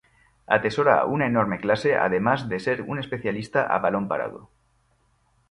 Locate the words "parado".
4.07-4.49